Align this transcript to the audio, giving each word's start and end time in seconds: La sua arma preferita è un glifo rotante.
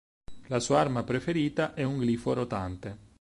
La 0.47 0.59
sua 0.59 0.79
arma 0.79 1.03
preferita 1.03 1.75
è 1.75 1.83
un 1.83 1.99
glifo 1.99 2.33
rotante. 2.33 2.97